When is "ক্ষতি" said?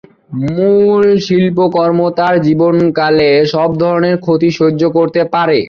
4.17-4.49